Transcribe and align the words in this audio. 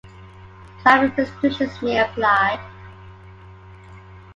Climbing 0.81 1.13
restrictions 1.15 1.79
may 1.83 1.99
apply. 1.99 2.59